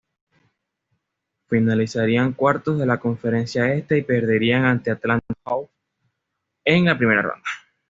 [1.47, 5.71] Finalizarían cuartos de la Conferencia Este y perderían ante Atlanta Hawks
[6.65, 7.45] en primera ronda.